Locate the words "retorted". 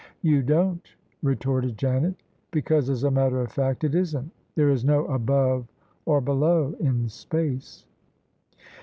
1.21-1.77